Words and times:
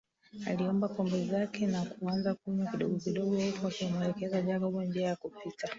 Aliomba 0.47 0.87
pombe 0.89 1.25
zake 1.25 1.67
na 1.67 1.81
kuanza 1.85 2.35
kunywa 2.35 2.65
kidogo 2.71 2.97
kidogo 2.99 3.35
huku 3.35 3.67
akimuelekeza 3.67 4.41
Jacob 4.41 4.75
njia 4.81 5.07
ya 5.07 5.15
kupita 5.15 5.69